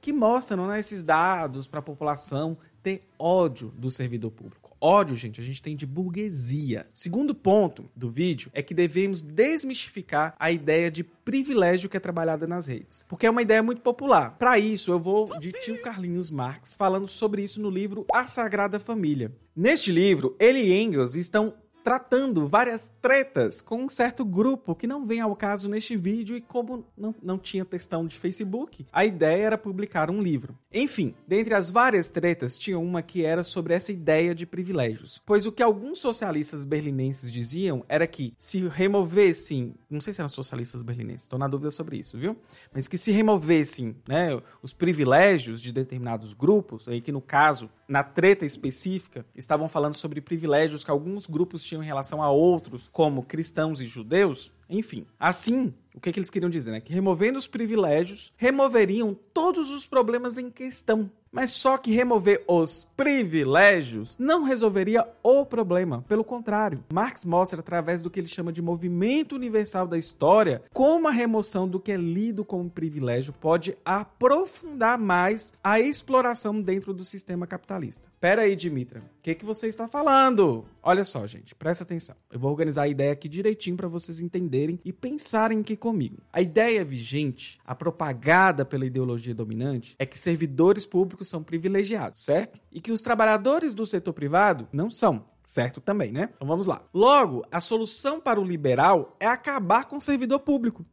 que 0.00 0.12
mostram 0.12 0.66
né, 0.66 0.80
esses 0.80 1.02
dados 1.02 1.66
para 1.66 1.80
a 1.80 1.82
população 1.82 2.56
ter 2.82 3.08
ódio 3.18 3.72
do 3.76 3.90
servidor 3.90 4.30
público 4.30 4.64
ódio, 4.84 5.16
gente, 5.16 5.40
a 5.40 5.44
gente 5.44 5.62
tem 5.62 5.74
de 5.74 5.86
burguesia. 5.86 6.86
Segundo 6.92 7.34
ponto 7.34 7.90
do 7.96 8.10
vídeo 8.10 8.50
é 8.52 8.62
que 8.62 8.74
devemos 8.74 9.22
desmistificar 9.22 10.34
a 10.38 10.52
ideia 10.52 10.90
de 10.90 11.02
privilégio 11.02 11.88
que 11.88 11.96
é 11.96 12.00
trabalhada 12.00 12.46
nas 12.46 12.66
redes, 12.66 13.02
porque 13.08 13.26
é 13.26 13.30
uma 13.30 13.40
ideia 13.40 13.62
muito 13.62 13.80
popular. 13.80 14.36
Para 14.36 14.58
isso, 14.58 14.90
eu 14.90 15.00
vou 15.00 15.38
de 15.38 15.52
tio 15.52 15.80
Carlinhos 15.80 16.30
Marx 16.30 16.74
falando 16.74 17.08
sobre 17.08 17.42
isso 17.42 17.62
no 17.62 17.70
livro 17.70 18.04
A 18.12 18.26
Sagrada 18.28 18.78
Família. 18.78 19.32
Neste 19.56 19.90
livro, 19.90 20.36
ele 20.38 20.58
e 20.58 20.74
Engels 20.74 21.14
estão 21.14 21.54
tratando 21.84 22.48
várias 22.48 22.90
tretas 23.02 23.60
com 23.60 23.84
um 23.84 23.88
certo 23.90 24.24
grupo 24.24 24.74
que 24.74 24.86
não 24.86 25.04
vem 25.04 25.20
ao 25.20 25.36
caso 25.36 25.68
neste 25.68 25.98
vídeo 25.98 26.34
e 26.34 26.40
como 26.40 26.86
não, 26.96 27.14
não 27.22 27.38
tinha 27.38 27.62
textão 27.62 28.06
de 28.06 28.18
Facebook, 28.18 28.86
a 28.90 29.04
ideia 29.04 29.44
era 29.44 29.58
publicar 29.58 30.10
um 30.10 30.22
livro. 30.22 30.58
Enfim, 30.72 31.14
dentre 31.28 31.52
as 31.52 31.68
várias 31.68 32.08
tretas, 32.08 32.58
tinha 32.58 32.78
uma 32.78 33.02
que 33.02 33.24
era 33.24 33.44
sobre 33.44 33.74
essa 33.74 33.92
ideia 33.92 34.34
de 34.34 34.46
privilégios, 34.46 35.20
pois 35.26 35.44
o 35.44 35.52
que 35.52 35.62
alguns 35.62 36.00
socialistas 36.00 36.64
berlinenses 36.64 37.30
diziam 37.30 37.84
era 37.86 38.06
que 38.06 38.32
se 38.38 38.66
removessem, 38.66 39.74
não 39.90 40.00
sei 40.00 40.14
se 40.14 40.22
eram 40.22 40.28
socialistas 40.28 40.82
berlinenses, 40.82 41.24
estou 41.24 41.38
na 41.38 41.46
dúvida 41.46 41.70
sobre 41.70 41.98
isso, 41.98 42.16
viu? 42.16 42.34
Mas 42.72 42.88
que 42.88 42.96
se 42.96 43.12
removessem 43.12 43.94
né, 44.08 44.40
os 44.62 44.72
privilégios 44.72 45.60
de 45.60 45.70
determinados 45.70 46.32
grupos, 46.32 46.88
aí 46.88 47.02
que 47.02 47.12
no 47.12 47.20
caso, 47.20 47.68
na 47.86 48.02
treta 48.02 48.46
específica, 48.46 49.26
estavam 49.36 49.68
falando 49.68 49.96
sobre 49.96 50.22
privilégios 50.22 50.82
que 50.82 50.90
alguns 50.90 51.26
grupos 51.26 51.62
tinham 51.62 51.73
em 51.82 51.86
relação 51.86 52.22
a 52.22 52.30
outros, 52.30 52.88
como 52.92 53.22
cristãos 53.22 53.80
e 53.80 53.86
judeus, 53.86 54.52
enfim. 54.68 55.06
Assim, 55.18 55.72
o 55.94 56.00
que, 56.00 56.12
que 56.12 56.18
eles 56.18 56.30
queriam 56.30 56.50
dizer? 56.50 56.72
Né? 56.72 56.80
Que 56.80 56.92
removendo 56.92 57.38
os 57.38 57.46
privilégios, 57.46 58.32
removeriam 58.36 59.16
todos 59.32 59.70
os 59.70 59.86
problemas 59.86 60.36
em 60.36 60.50
questão. 60.50 61.10
Mas 61.30 61.50
só 61.50 61.76
que 61.76 61.92
remover 61.92 62.44
os 62.46 62.86
privilégios 62.96 64.16
não 64.20 64.44
resolveria 64.44 65.04
o 65.20 65.44
problema. 65.44 66.04
Pelo 66.06 66.22
contrário, 66.22 66.84
Marx 66.92 67.24
mostra 67.24 67.58
através 67.58 68.00
do 68.00 68.08
que 68.08 68.20
ele 68.20 68.28
chama 68.28 68.52
de 68.52 68.62
movimento 68.62 69.34
universal 69.34 69.84
da 69.84 69.98
história 69.98 70.62
como 70.72 71.08
a 71.08 71.10
remoção 71.10 71.66
do 71.66 71.80
que 71.80 71.90
é 71.90 71.96
lido 71.96 72.44
como 72.44 72.70
privilégio 72.70 73.32
pode 73.32 73.76
aprofundar 73.84 74.96
mais 74.96 75.52
a 75.62 75.80
exploração 75.80 76.62
dentro 76.62 76.94
do 76.94 77.04
sistema 77.04 77.48
capitalista. 77.48 78.08
Pera 78.20 78.42
aí, 78.42 78.54
Dimitra, 78.54 79.00
o 79.00 79.02
que, 79.20 79.34
que 79.34 79.44
você 79.44 79.66
está 79.66 79.88
falando? 79.88 80.64
Olha 80.80 81.04
só, 81.04 81.26
gente, 81.26 81.52
presta 81.52 81.82
atenção. 81.82 82.14
Eu 82.30 82.38
vou 82.38 82.52
organizar 82.52 82.82
a 82.82 82.88
ideia 82.88 83.12
aqui 83.12 83.28
direitinho 83.28 83.76
para 83.76 83.88
vocês 83.88 84.20
entenderem 84.20 84.53
e 84.84 84.92
pensarem 84.92 85.60
aqui 85.60 85.76
comigo. 85.76 86.18
A 86.32 86.40
ideia 86.40 86.84
vigente, 86.84 87.58
a 87.64 87.74
propagada 87.74 88.64
pela 88.64 88.86
ideologia 88.86 89.34
dominante, 89.34 89.96
é 89.98 90.06
que 90.06 90.18
servidores 90.18 90.86
públicos 90.86 91.28
são 91.28 91.42
privilegiados, 91.42 92.22
certo? 92.22 92.58
E 92.70 92.80
que 92.80 92.92
os 92.92 93.02
trabalhadores 93.02 93.74
do 93.74 93.84
setor 93.84 94.12
privado 94.12 94.68
não 94.72 94.88
são. 94.90 95.24
Certo 95.46 95.78
também, 95.80 96.10
né? 96.10 96.30
Então 96.34 96.48
vamos 96.48 96.66
lá. 96.66 96.82
Logo, 96.92 97.44
a 97.52 97.60
solução 97.60 98.18
para 98.18 98.40
o 98.40 98.44
liberal 98.44 99.14
é 99.20 99.26
acabar 99.26 99.84
com 99.84 99.98
o 99.98 100.00
servidor 100.00 100.40
público. 100.40 100.86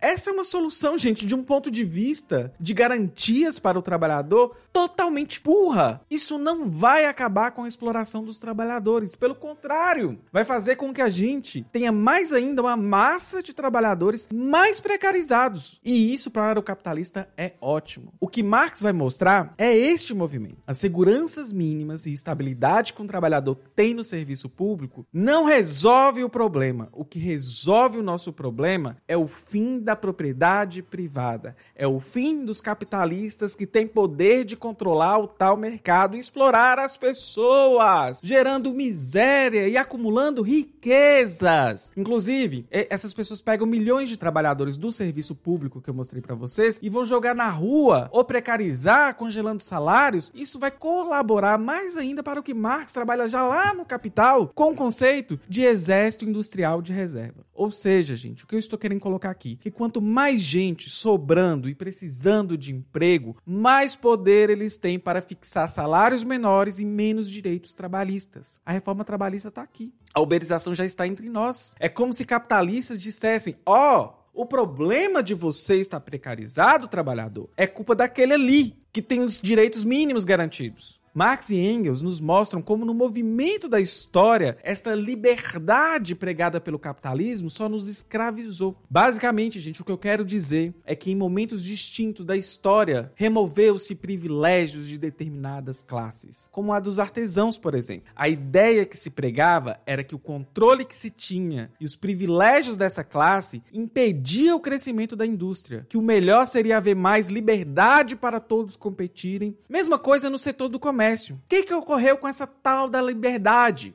Essa 0.00 0.30
é 0.30 0.32
uma 0.32 0.44
solução, 0.44 0.98
gente, 0.98 1.26
de 1.26 1.34
um 1.34 1.42
ponto 1.42 1.70
de 1.70 1.84
vista 1.84 2.52
de 2.60 2.74
garantias 2.74 3.58
para 3.58 3.78
o 3.78 3.82
trabalhador 3.82 4.56
totalmente 4.72 5.40
burra. 5.42 6.02
Isso 6.10 6.36
não 6.36 6.68
vai 6.68 7.06
acabar 7.06 7.50
com 7.52 7.64
a 7.64 7.68
exploração 7.68 8.22
dos 8.22 8.38
trabalhadores. 8.38 9.14
Pelo 9.14 9.34
contrário, 9.34 10.18
vai 10.30 10.44
fazer 10.44 10.76
com 10.76 10.92
que 10.92 11.00
a 11.00 11.08
gente 11.08 11.66
tenha 11.72 11.90
mais 11.90 12.32
ainda 12.32 12.60
uma 12.60 12.76
massa 12.76 13.42
de 13.42 13.54
trabalhadores 13.54 14.28
mais 14.30 14.78
precarizados. 14.78 15.80
E 15.82 16.12
isso 16.12 16.30
para 16.30 16.60
o 16.60 16.62
capitalista 16.62 17.26
é 17.38 17.54
ótimo. 17.60 18.12
O 18.20 18.28
que 18.28 18.42
Marx 18.42 18.82
vai 18.82 18.92
mostrar 18.92 19.54
é 19.56 19.74
este 19.74 20.12
movimento. 20.12 20.58
As 20.66 20.76
seguranças 20.78 21.52
mínimas 21.52 22.04
e 22.04 22.12
estabilidade 22.12 22.92
que 22.92 23.00
um 23.00 23.06
trabalhador 23.06 23.56
tem 23.74 23.94
no 23.94 24.04
serviço 24.04 24.48
público 24.48 25.06
não 25.10 25.44
resolve 25.44 26.22
o 26.22 26.28
problema. 26.28 26.90
O 26.92 27.04
que 27.04 27.18
resolve 27.18 27.98
o 27.98 28.02
nosso 28.02 28.32
problema 28.32 28.98
é 29.08 29.16
o 29.16 29.26
fim 29.26 29.78
da 29.86 29.94
propriedade 29.94 30.82
privada. 30.82 31.54
É 31.76 31.86
o 31.86 32.00
fim 32.00 32.44
dos 32.44 32.60
capitalistas 32.60 33.54
que 33.54 33.64
têm 33.64 33.86
poder 33.86 34.44
de 34.44 34.56
controlar 34.56 35.18
o 35.18 35.28
tal 35.28 35.56
mercado 35.56 36.16
e 36.16 36.18
explorar 36.18 36.76
as 36.80 36.96
pessoas, 36.96 38.20
gerando 38.22 38.74
miséria 38.74 39.68
e 39.68 39.76
acumulando 39.76 40.42
riquezas. 40.42 41.92
Inclusive, 41.96 42.66
essas 42.68 43.14
pessoas 43.14 43.40
pegam 43.40 43.64
milhões 43.64 44.08
de 44.08 44.16
trabalhadores 44.16 44.76
do 44.76 44.90
serviço 44.90 45.36
público 45.36 45.80
que 45.80 45.88
eu 45.88 45.94
mostrei 45.94 46.20
para 46.20 46.34
vocês 46.34 46.80
e 46.82 46.88
vão 46.88 47.04
jogar 47.04 47.34
na 47.34 47.48
rua 47.48 48.08
ou 48.10 48.24
precarizar, 48.24 49.14
congelando 49.14 49.62
salários. 49.62 50.32
Isso 50.34 50.58
vai 50.58 50.72
colaborar 50.72 51.58
mais 51.58 51.96
ainda 51.96 52.24
para 52.24 52.40
o 52.40 52.42
que 52.42 52.52
Marx 52.52 52.92
trabalha 52.92 53.28
já 53.28 53.46
lá 53.46 53.72
no 53.72 53.84
Capital 53.84 54.50
com 54.52 54.72
o 54.72 54.74
conceito 54.74 55.38
de 55.48 55.62
exército 55.62 56.24
industrial 56.24 56.82
de 56.82 56.92
reserva. 56.92 57.45
Ou 57.56 57.70
seja, 57.70 58.14
gente, 58.14 58.44
o 58.44 58.46
que 58.46 58.54
eu 58.54 58.58
estou 58.58 58.78
querendo 58.78 59.00
colocar 59.00 59.30
aqui, 59.30 59.56
que 59.56 59.70
quanto 59.70 60.02
mais 60.02 60.40
gente 60.40 60.90
sobrando 60.90 61.68
e 61.68 61.74
precisando 61.74 62.56
de 62.56 62.72
emprego, 62.72 63.36
mais 63.46 63.96
poder 63.96 64.50
eles 64.50 64.76
têm 64.76 64.98
para 64.98 65.22
fixar 65.22 65.68
salários 65.68 66.22
menores 66.22 66.78
e 66.78 66.84
menos 66.84 67.30
direitos 67.30 67.72
trabalhistas. 67.72 68.60
A 68.64 68.72
reforma 68.72 69.04
trabalhista 69.04 69.48
está 69.48 69.62
aqui. 69.62 69.94
A 70.12 70.20
uberização 70.20 70.74
já 70.74 70.84
está 70.84 71.06
entre 71.06 71.28
nós. 71.28 71.74
É 71.80 71.88
como 71.88 72.12
se 72.12 72.24
capitalistas 72.24 73.00
dissessem: 73.00 73.56
ó, 73.64 74.10
oh, 74.34 74.42
o 74.42 74.44
problema 74.44 75.22
de 75.22 75.32
você 75.32 75.76
estar 75.76 76.00
precarizado, 76.00 76.88
trabalhador, 76.88 77.48
é 77.56 77.66
culpa 77.66 77.94
daquele 77.94 78.34
ali 78.34 78.76
que 78.92 79.00
tem 79.00 79.20
os 79.20 79.40
direitos 79.40 79.82
mínimos 79.82 80.24
garantidos. 80.24 81.00
Marx 81.16 81.48
e 81.48 81.56
Engels 81.56 82.02
nos 82.02 82.20
mostram 82.20 82.60
como 82.60 82.84
no 82.84 82.92
movimento 82.92 83.70
da 83.70 83.80
história, 83.80 84.58
esta 84.62 84.94
liberdade 84.94 86.14
pregada 86.14 86.60
pelo 86.60 86.78
capitalismo 86.78 87.48
só 87.48 87.70
nos 87.70 87.88
escravizou. 87.88 88.76
Basicamente, 88.90 89.58
gente, 89.58 89.80
o 89.80 89.84
que 89.86 89.90
eu 89.90 89.96
quero 89.96 90.26
dizer 90.26 90.74
é 90.84 90.94
que 90.94 91.10
em 91.10 91.16
momentos 91.16 91.64
distintos 91.64 92.26
da 92.26 92.36
história, 92.36 93.10
removeu-se 93.14 93.94
privilégios 93.94 94.86
de 94.86 94.98
determinadas 94.98 95.80
classes, 95.80 96.50
como 96.52 96.70
a 96.70 96.78
dos 96.78 96.98
artesãos, 96.98 97.56
por 97.56 97.74
exemplo. 97.74 98.12
A 98.14 98.28
ideia 98.28 98.84
que 98.84 98.98
se 98.98 99.08
pregava 99.08 99.80
era 99.86 100.04
que 100.04 100.14
o 100.14 100.18
controle 100.18 100.84
que 100.84 100.98
se 100.98 101.08
tinha 101.08 101.70
e 101.80 101.86
os 101.86 101.96
privilégios 101.96 102.76
dessa 102.76 103.02
classe 103.02 103.62
impedia 103.72 104.54
o 104.54 104.60
crescimento 104.60 105.16
da 105.16 105.24
indústria, 105.24 105.86
que 105.88 105.96
o 105.96 106.02
melhor 106.02 106.46
seria 106.46 106.76
haver 106.76 106.94
mais 106.94 107.30
liberdade 107.30 108.16
para 108.16 108.38
todos 108.38 108.76
competirem. 108.76 109.56
Mesma 109.66 109.98
coisa 109.98 110.28
no 110.28 110.38
setor 110.38 110.68
do 110.68 110.78
comércio 110.78 111.05
comércio. 111.06 111.36
O 111.36 111.48
que, 111.48 111.62
que 111.62 111.74
ocorreu 111.74 112.16
com 112.18 112.26
essa 112.26 112.46
tal 112.46 112.88
da 112.88 113.00
liberdade? 113.00 113.94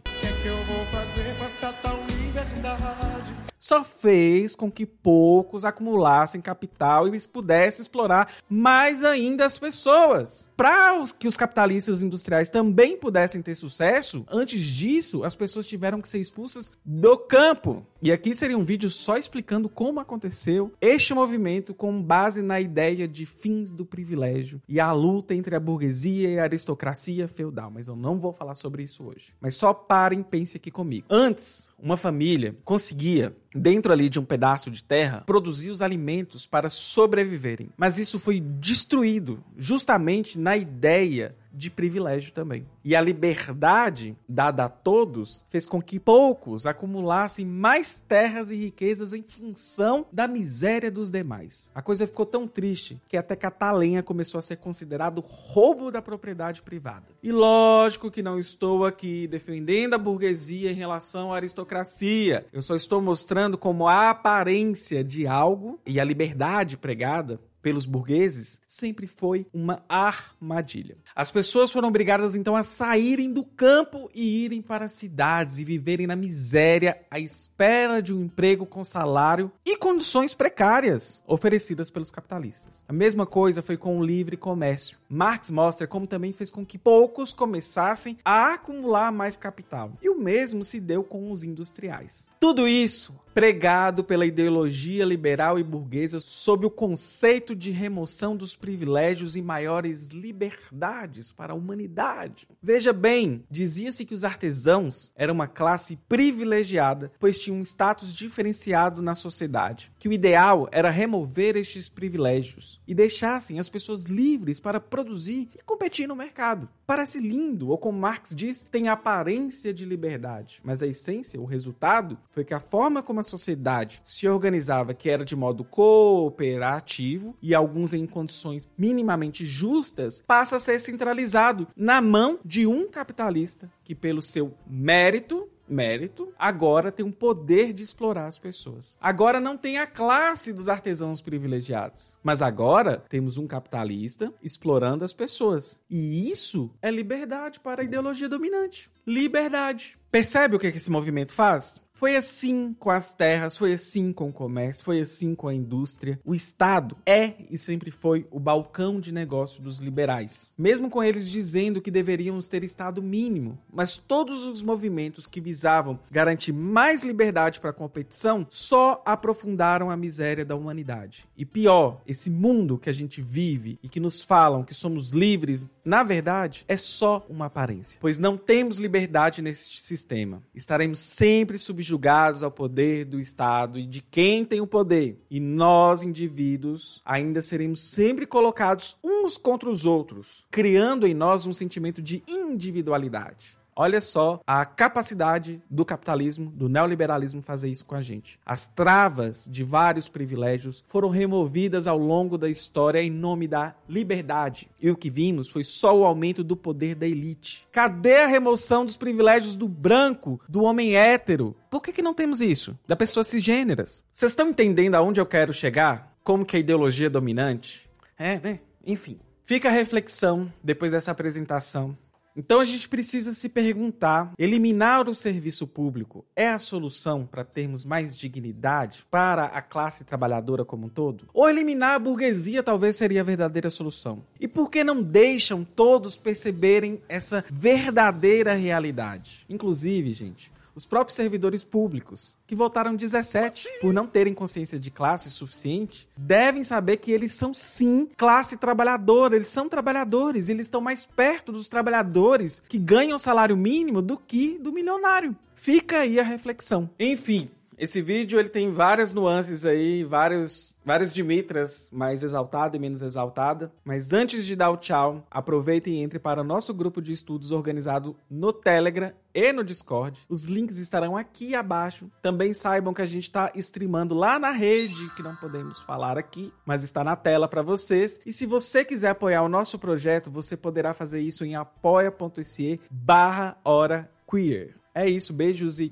Só 3.72 3.86
fez 3.86 4.54
com 4.54 4.70
que 4.70 4.86
poucos 4.86 5.64
acumulassem 5.64 6.42
capital 6.42 7.08
e 7.08 7.26
pudessem 7.26 7.82
explorar 7.82 8.34
mais 8.50 9.02
ainda 9.02 9.46
as 9.46 9.58
pessoas 9.58 10.46
para 10.62 11.04
que 11.18 11.28
os 11.28 11.36
capitalistas 11.36 12.04
industriais 12.04 12.52
também 12.52 12.96
pudessem 12.96 13.42
ter 13.42 13.56
sucesso, 13.56 14.24
antes 14.30 14.62
disso, 14.62 15.24
as 15.24 15.36
pessoas 15.36 15.66
tiveram 15.66 16.00
que 16.00 16.08
ser 16.08 16.20
expulsas 16.20 16.72
do 16.86 17.18
campo. 17.18 17.84
E 18.00 18.12
aqui 18.12 18.36
seria 18.36 18.56
um 18.56 18.64
vídeo 18.64 18.88
só 18.88 19.18
explicando 19.18 19.68
como 19.68 20.00
aconteceu 20.00 20.72
este 20.80 21.16
movimento 21.16 21.74
com 21.74 22.00
base 22.00 22.44
na 22.44 22.60
ideia 22.60 23.08
de 23.08 23.26
fins 23.26 23.72
do 23.72 23.84
privilégio 23.84 24.62
e 24.70 24.80
a 24.80 24.92
luta 24.92 25.34
entre 25.34 25.56
a 25.56 25.60
burguesia 25.60 26.30
e 26.30 26.38
a 26.38 26.44
aristocracia 26.44 27.28
feudal. 27.28 27.72
Mas 27.72 27.88
eu 27.88 27.96
não 27.96 28.20
vou 28.20 28.32
falar 28.32 28.54
sobre 28.54 28.84
isso 28.84 29.04
hoje. 29.04 29.34
Mas 29.42 29.56
só 29.56 29.74
parem 29.74 30.20
e 30.20 30.24
pensem 30.24 30.60
aqui 30.60 30.70
comigo. 30.70 31.08
Antes, 31.10 31.72
uma 31.80 31.98
família 31.98 32.56
conseguia 32.64 33.36
dentro 33.62 33.94
ali 33.94 34.10
de 34.10 34.20
um 34.20 34.26
pedaço 34.26 34.72
de 34.72 34.84
terra, 34.84 35.24
produzir 35.26 35.70
os 35.70 35.82
alimentos 35.82 36.48
para 36.48 36.70
sobreviverem. 36.70 37.70
Mas 37.78 38.00
isso 38.00 38.18
foi 38.18 38.40
destruído 38.40 39.44
justamente 39.56 40.40
na 40.40 40.58
ideia 40.58 41.36
de 41.54 41.70
privilégio 41.70 42.34
também. 42.34 42.66
E 42.84 42.96
a 42.96 43.02
liberdade 43.02 44.16
dada 44.28 44.66
a 44.66 44.70
todos 44.70 45.46
fez 45.50 45.66
com 45.66 45.82
que 45.82 46.00
poucos 46.00 46.66
acumulassem 46.66 47.46
mais 47.46 48.00
terras 48.00 48.52
e 48.52 48.56
riquezas 48.56 49.14
em 49.14 49.24
função 49.24 50.06
da 50.12 50.28
miséria 50.28 50.90
dos 50.90 51.10
demais. 51.10 51.72
A 51.76 51.82
coisa 51.82 52.08
ficou 52.08 52.26
tão 52.26 52.48
triste 52.48 53.02
que 53.08 53.18
até 53.18 53.36
catar 53.36 53.72
lenha 53.72 54.04
começou 54.04 54.38
a 54.38 54.42
ser 54.42 54.58
considerado 54.58 55.24
roubo 55.26 55.92
da 55.92 56.02
propriedade 56.02 56.62
privada. 56.62 57.08
E 57.22 57.32
lógico 57.32 58.12
que 58.12 58.22
não 58.24 58.40
estou 58.40 58.86
aqui 58.86 59.28
defendendo 59.28 59.94
a 59.94 59.98
burguesia 59.98 60.72
em 60.72 60.76
relação 60.76 61.34
à 61.34 61.38
aristocracia. 61.38 62.46
Eu 62.52 62.62
só 62.62 62.76
estou 62.76 63.02
mostrando 63.02 63.58
como 63.58 63.88
a 63.88 64.10
aparência 64.10 65.04
de 65.04 65.28
algo 65.28 65.80
e 65.86 66.00
a 66.00 66.04
liberdade 66.04 66.78
pregada 66.78 67.40
pelos 67.62 67.86
burgueses 67.86 68.62
sempre 68.68 69.08
foi 69.08 69.46
uma 69.54 69.84
armadilha. 69.88 70.98
As 71.16 71.32
pessoas 71.32 71.72
foram 71.72 71.88
obrigadas 71.88 72.36
então 72.36 72.56
a 72.56 72.64
saírem 72.64 73.32
do 73.32 73.44
campo 73.44 74.10
e 74.14 74.44
irem 74.44 74.62
para 74.62 74.86
as 74.86 74.94
cidades 74.94 75.60
e 75.60 75.64
viverem 75.64 76.08
na 76.08 76.16
miséria 76.16 77.02
à 77.10 77.20
espera 77.20 78.02
de 78.02 78.14
um 78.14 78.24
emprego 78.24 78.66
com 78.66 78.84
salário 78.84 79.52
e 79.66 79.78
condições 79.78 80.34
precárias 80.34 81.24
oferecidas 81.28 81.92
pelos 81.92 82.12
capitalistas. 82.12 82.84
A 82.88 82.94
mesma 82.94 83.26
coisa 83.26 83.62
foi 83.62 83.78
com 83.78 84.00
o 84.00 84.06
livre 84.06 84.38
comércio. 84.38 84.98
Marx 85.10 85.52
mostra 85.52 85.88
como 85.88 86.08
também 86.08 86.34
fez 86.34 86.50
com 86.50 86.66
que 86.66 86.78
poucos 86.78 87.34
começassem 87.34 88.18
a 88.24 88.54
acumular 88.54 89.12
mais 89.12 89.38
capital. 89.38 89.92
E 90.02 90.10
o 90.10 90.20
mesmo 90.20 90.64
se 90.64 90.80
deu 90.80 91.04
com 91.04 91.32
os 91.32 91.44
industriais. 91.44 92.31
Tudo 92.42 92.68
isso 92.68 93.22
pregado 93.34 94.04
pela 94.04 94.26
ideologia 94.26 95.06
liberal 95.06 95.58
e 95.58 95.64
burguesa 95.64 96.20
sob 96.20 96.66
o 96.66 96.70
conceito 96.70 97.56
de 97.56 97.72
remoção 97.72 98.36
dos 98.36 98.56
privilégios 98.56 99.36
e 99.36 99.42
maiores 99.42 100.10
liberdades 100.10 101.32
para 101.32 101.54
a 101.54 101.56
humanidade. 101.56 102.48
Veja 102.62 102.92
bem, 102.92 103.44
dizia-se 103.50 104.06
que 104.06 104.14
os 104.14 104.24
artesãos 104.24 105.14
eram 105.16 105.34
uma 105.34 105.48
classe 105.48 105.98
privilegiada, 106.10 107.12
pois 107.20 107.40
tinham 107.40 107.58
um 107.58 107.64
status 107.64 108.14
diferenciado 108.14 109.02
na 109.02 109.16
sociedade, 109.16 109.92
que 109.98 110.10
o 110.10 110.14
ideal 110.14 110.68
era 110.72 110.90
remover 110.90 111.56
estes 111.56 111.88
privilégios 111.88 112.82
e 112.86 112.94
deixassem 112.94 113.60
as 113.60 113.70
pessoas 113.70 114.04
livres 114.04 114.60
para 114.60 114.80
produzir 114.80 115.50
e 115.58 115.64
competir 115.64 116.08
no 116.08 116.16
mercado. 116.16 116.68
Parece 116.86 117.20
lindo, 117.20 117.70
ou 117.70 117.78
como 117.78 117.98
Marx 117.98 118.36
diz, 118.36 118.64
tem 118.64 118.90
aparência 118.90 119.74
de 119.74 119.86
liberdade, 119.86 120.60
mas 120.62 120.84
a 120.84 120.88
essência, 120.88 121.40
o 121.40 121.46
resultado, 121.46 122.18
foi 122.32 122.44
que 122.44 122.54
a 122.54 122.60
forma 122.60 123.04
como 123.04 123.20
a 123.20 123.24
sociedade 123.24 124.02
se 124.04 124.28
organizava, 124.28 124.94
que 124.94 125.10
era 125.10 125.24
de 125.24 125.36
modo 125.36 125.64
cooperativo 125.64 127.38
e 127.42 127.54
alguns 127.54 127.94
em 127.94 128.08
condições 128.08 128.70
minimamente 128.78 129.46
justas, 129.46 130.24
passa 130.26 130.56
a 130.56 130.60
ser 130.60 130.80
centralizado 130.80 131.68
na 131.76 132.02
mão 132.02 132.40
de 132.44 132.66
um 132.66 132.90
capitalista 132.90 133.70
que, 133.84 133.94
pelo 133.94 134.22
seu 134.22 134.54
mérito, 134.66 135.48
mérito, 135.72 136.34
agora 136.38 136.92
tem 136.92 137.06
um 137.06 137.12
poder 137.12 137.72
de 137.74 137.82
explorar 137.82 138.28
as 138.28 138.38
pessoas. 138.38 138.98
Agora 139.02 139.40
não 139.40 139.58
tem 139.58 139.80
a 139.80 139.88
classe 139.88 140.52
dos 140.52 140.68
artesãos 140.68 141.22
privilegiados, 141.22 142.18
mas 142.22 142.42
agora 142.42 143.04
temos 143.10 143.38
um 143.38 143.48
capitalista 143.48 144.34
explorando 144.44 145.06
as 145.06 145.14
pessoas. 145.14 145.80
E 145.90 146.30
isso 146.30 146.70
é 146.82 146.92
liberdade 146.92 147.60
para 147.60 147.82
a 147.82 147.86
ideologia 147.86 148.28
dominante. 148.28 148.90
Liberdade. 149.08 149.98
Percebe 150.12 150.56
o 150.56 150.60
que 150.60 150.68
esse 150.68 150.92
movimento 150.92 151.34
faz? 151.34 151.82
Foi 152.02 152.18
assim 152.18 152.74
com 152.80 152.90
as 152.90 153.14
terras, 153.14 153.56
foi 153.56 153.74
assim 153.74 154.12
com 154.12 154.30
o 154.30 154.34
comércio, 154.34 154.84
foi 154.84 155.02
assim 155.02 155.36
com 155.36 155.48
a 155.48 155.54
indústria. 155.54 156.20
O 156.26 156.34
Estado 156.34 156.98
é 157.06 157.36
e 157.48 157.60
sempre 157.60 157.92
foi 157.92 158.26
o 158.32 158.40
balcão 158.40 159.00
de 159.00 159.12
negócio 159.12 159.62
dos 159.62 159.78
liberais. 159.78 160.50
Mesmo 160.58 160.90
com 160.90 161.04
eles 161.04 161.30
dizendo 161.30 161.80
que 161.80 161.92
deveríamos 161.92 162.48
ter 162.48 162.64
Estado 162.64 163.04
mínimo, 163.04 163.60
mas 163.72 164.00
todos 164.00 164.46
os 164.46 164.64
movimentos 164.64 165.28
que 165.28 165.40
visavam 165.40 166.00
garantir 166.10 166.52
mais 166.52 167.04
liberdade 167.04 167.60
para 167.60 167.70
a 167.70 167.74
competição 167.74 168.48
só 168.50 169.04
aprofundaram 169.06 169.92
a 169.92 169.96
miséria 169.96 170.44
da 170.44 170.56
humanidade. 170.56 171.28
E 171.38 171.46
pior, 171.46 172.02
esse 172.08 172.32
mundo 172.32 172.80
que 172.80 172.90
a 172.90 172.94
gente 172.94 173.22
vive 173.22 173.78
e 173.84 173.88
que 173.88 174.00
nos 174.00 174.24
falam 174.24 174.64
que 174.64 174.74
somos 174.74 175.12
livres, 175.12 175.70
na 175.86 176.02
verdade, 176.02 176.66
é 176.68 176.78
só 176.78 177.24
uma 177.30 177.46
aparência, 177.46 178.00
pois 178.02 178.18
não 178.18 178.38
temos 178.38 178.80
liberdade 178.80 179.40
nesse 179.40 179.70
sistema. 179.78 180.42
Estaremos 180.56 180.98
sempre 180.98 181.60
subjugados 181.60 181.91
subjugados 181.92 182.42
ao 182.42 182.52
poder 182.52 183.06
do 183.06 183.20
Estado 183.20 183.78
e 183.78 183.86
de 183.86 184.02
quem 184.02 184.46
tem 184.46 184.62
o 184.62 184.68
poder. 184.68 185.20
E 185.30 185.40
nós, 185.40 186.04
indivíduos, 186.04 187.02
ainda 187.06 187.42
seremos 187.42 187.82
sempre 187.82 188.26
colocados 188.26 188.98
uns 189.04 189.38
contra 189.38 189.70
os 189.70 189.86
outros, 189.86 190.46
criando 190.50 191.06
em 191.06 191.14
nós 191.14 191.46
um 191.46 191.54
sentimento 191.54 192.02
de 192.02 192.24
individualidade. 192.28 193.61
Olha 193.82 194.00
só 194.00 194.40
a 194.46 194.64
capacidade 194.64 195.60
do 195.68 195.84
capitalismo, 195.84 196.52
do 196.52 196.70
neoliberalismo 196.70 197.42
fazer 197.42 197.68
isso 197.68 197.84
com 197.84 197.96
a 197.96 198.02
gente. 198.04 198.40
As 198.46 198.68
travas 198.68 199.48
de 199.50 199.64
vários 199.64 200.08
privilégios 200.08 200.84
foram 200.88 201.10
removidas 201.10 201.88
ao 201.88 201.98
longo 201.98 202.38
da 202.38 202.48
história 202.48 203.02
em 203.02 203.10
nome 203.10 203.48
da 203.48 203.74
liberdade. 203.90 204.70
E 204.80 204.92
o 204.92 204.96
que 204.96 205.10
vimos 205.10 205.50
foi 205.50 205.64
só 205.64 205.98
o 205.98 206.06
aumento 206.06 206.44
do 206.44 206.56
poder 206.56 206.94
da 206.94 207.08
elite. 207.08 207.68
Cadê 207.72 208.18
a 208.18 208.28
remoção 208.28 208.86
dos 208.86 208.98
privilégios 208.98 209.56
do 209.56 209.68
branco, 209.68 210.40
do 210.48 210.62
homem 210.62 210.96
hétero? 210.96 211.56
Por 211.68 211.82
que, 211.82 211.92
que 211.92 212.04
não 212.04 212.14
temos 212.14 212.40
isso? 212.40 212.78
Da 212.86 212.96
pessoas 212.96 213.26
cisgêneras? 213.26 214.06
Vocês 214.12 214.32
estão 214.32 214.50
entendendo 214.50 214.94
aonde 214.94 215.20
eu 215.20 215.26
quero 215.26 215.56
chegar? 215.56 216.16
Como 216.24 216.46
que 216.46 216.56
a 216.56 216.60
ideologia 216.60 217.08
é 217.08 217.10
dominante? 217.10 217.90
É, 218.16 218.40
né? 218.40 218.60
Enfim. 218.86 219.20
Fica 219.44 219.70
a 219.70 219.72
reflexão 219.72 220.54
depois 220.64 220.92
dessa 220.92 221.10
apresentação 221.10 221.98
então 222.36 222.60
a 222.60 222.64
gente 222.64 222.88
precisa 222.88 223.34
se 223.34 223.50
perguntar: 223.50 224.32
eliminar 224.38 225.10
o 225.10 225.16
serviço 225.16 225.68
público 225.68 226.26
é 226.36 226.50
a 226.50 226.60
solução 226.60 227.26
para 227.26 227.44
termos 227.44 227.84
mais 227.84 228.18
dignidade 228.18 229.06
para 229.10 229.46
a 229.46 229.62
classe 229.62 230.04
trabalhadora 230.04 230.64
como 230.64 230.88
um 230.88 230.90
todo? 230.90 231.28
Ou 231.34 231.50
eliminar 231.50 231.96
a 231.96 232.00
burguesia 232.00 232.64
talvez 232.64 232.96
seria 232.96 233.22
a 233.22 233.26
verdadeira 233.26 233.70
solução? 233.70 234.24
E 234.40 234.48
por 234.48 234.70
que 234.70 234.84
não 234.84 235.02
deixam 235.02 235.64
todos 235.64 236.18
perceberem 236.18 237.02
essa 237.08 237.44
verdadeira 237.52 238.54
realidade? 238.54 239.46
Inclusive, 239.50 240.14
gente, 240.14 240.52
os 240.76 240.86
próprios 240.86 241.16
servidores 241.16 241.64
públicos, 241.64 242.38
que 242.48 242.56
votaram 242.56 242.96
17 242.96 243.68
por 243.80 243.94
não 243.94 244.08
terem 244.08 244.34
consciência 244.34 244.80
de 244.80 244.90
classe 244.92 245.30
suficiente, 245.30 246.08
devem 246.18 246.64
saber 246.64 246.98
que 246.98 247.12
eles 247.12 247.34
são 247.34 247.54
sim 247.54 248.08
classe 248.18 248.58
trabalhadora, 248.58 249.36
eles 249.36 249.48
são 249.48 249.68
trabalhadores, 249.68 250.50
eles 250.50 250.66
estão 250.66 250.82
mais 250.82 251.06
perto 251.06 251.52
dos 251.52 251.68
trabalhadores 251.68 252.62
que 252.68 252.78
ganham 252.78 253.20
salário 253.20 253.58
mínimo 253.58 254.02
do 254.02 254.18
que 254.18 254.58
do 254.60 254.72
milionário. 254.72 255.36
Fica 255.56 256.00
aí 256.00 256.20
a 256.20 256.24
reflexão. 256.24 256.90
Enfim, 257.00 257.50
esse 257.82 258.00
vídeo 258.00 258.40
ele 258.40 258.48
tem 258.48 258.72
várias 258.72 259.12
nuances 259.12 259.66
aí, 259.66 260.04
vários, 260.04 260.72
vários 260.86 261.12
Dimitras, 261.12 261.90
mais 261.92 262.22
exaltada 262.22 262.78
e 262.78 262.80
menos 262.80 263.02
exaltada. 263.02 263.74
Mas 263.84 264.14
antes 264.14 264.46
de 264.46 264.56
dar 264.56 264.70
o 264.70 264.78
tchau, 264.78 265.26
aproveite 265.32 265.90
e 265.90 265.98
entre 265.98 266.20
para 266.20 266.44
nosso 266.44 266.76
grupo 266.76 267.02
de 267.02 267.12
estudos 267.12 267.50
organizado 267.50 268.16
no 268.30 268.54
Telegram 268.54 269.12
e 269.34 269.52
no 269.52 269.64
Discord. 269.64 270.20
Os 270.30 270.46
links 270.46 270.78
estarão 270.78 271.18
aqui 271.18 271.56
abaixo. 271.56 272.08
Também 272.22 272.54
saibam 272.54 272.94
que 272.94 273.02
a 273.02 273.06
gente 273.08 273.24
está 273.24 273.52
streamando 273.56 274.14
lá 274.14 274.38
na 274.38 274.52
rede, 274.52 275.16
que 275.16 275.24
não 275.24 275.36
podemos 275.38 275.82
falar 275.82 276.20
aqui, 276.20 276.54
mas 276.64 276.84
está 276.84 277.04
na 277.04 277.16
tela 277.16 277.48
para 277.48 277.64
vocês. 277.64 278.20
E 278.28 278.32
se 278.32 278.46
você 278.46 278.86
quiser 278.86 279.10
apoiar 279.10 279.42
o 279.42 279.50
nosso 279.50 279.80
projeto, 279.80 280.30
você 280.30 280.56
poderá 280.56 280.94
fazer 280.94 281.20
isso 281.20 281.44
em 281.44 281.56
apoia.se 281.56 282.80
barra 282.92 283.58
hora 283.66 284.08
queer. 284.30 284.76
É 284.94 285.10
isso, 285.10 285.34
beijos 285.34 285.80
e 285.80 285.92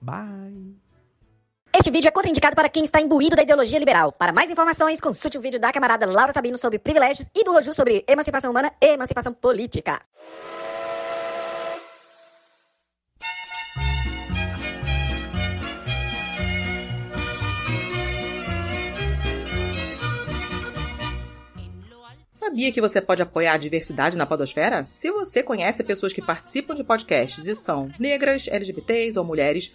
bye! 0.00 0.85
Este 1.78 1.90
vídeo 1.90 2.08
é 2.08 2.10
contraindicado 2.10 2.56
para 2.56 2.70
quem 2.70 2.84
está 2.84 3.02
imbuído 3.02 3.36
da 3.36 3.42
ideologia 3.42 3.78
liberal. 3.78 4.10
Para 4.10 4.32
mais 4.32 4.48
informações, 4.48 4.98
consulte 4.98 5.36
o 5.36 5.40
vídeo 5.42 5.60
da 5.60 5.70
camarada 5.70 6.06
Laura 6.06 6.32
Sabino 6.32 6.56
sobre 6.56 6.78
privilégios 6.78 7.28
e 7.34 7.44
do 7.44 7.52
Roju 7.52 7.74
sobre 7.74 8.02
emancipação 8.08 8.50
humana 8.50 8.72
e 8.80 8.94
emancipação 8.94 9.34
política. 9.34 10.00
Sabia 22.30 22.72
que 22.72 22.80
você 22.80 23.02
pode 23.02 23.22
apoiar 23.22 23.52
a 23.52 23.58
diversidade 23.58 24.16
na 24.16 24.24
podosfera? 24.24 24.86
Se 24.88 25.10
você 25.10 25.42
conhece 25.42 25.84
pessoas 25.84 26.14
que 26.14 26.22
participam 26.22 26.74
de 26.74 26.84
podcasts 26.84 27.46
e 27.46 27.54
são 27.54 27.90
negras, 27.98 28.48
LGBTs 28.48 29.18
ou 29.18 29.24
mulheres, 29.26 29.74